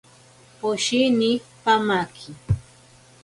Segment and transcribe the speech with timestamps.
[0.59, 1.31] Poshini
[1.63, 2.31] pamaki.